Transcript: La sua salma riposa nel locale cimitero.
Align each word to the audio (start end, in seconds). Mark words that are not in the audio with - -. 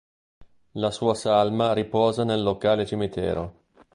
La 0.71 0.89
sua 0.89 1.13
salma 1.13 1.73
riposa 1.73 2.23
nel 2.23 2.41
locale 2.41 2.87
cimitero. 2.87 3.65